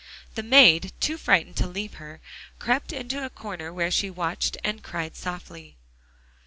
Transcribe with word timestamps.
The 0.33 0.41
maid, 0.41 0.93
too 0.99 1.15
frightened 1.15 1.57
to 1.57 1.67
leave 1.67 1.93
her, 2.01 2.21
crept 2.57 2.91
into 2.91 3.23
a 3.23 3.29
corner 3.29 3.71
where 3.71 3.91
she 3.91 4.09
watched 4.09 4.57
and 4.63 4.81
cried 4.81 5.15
softly. 5.15 5.77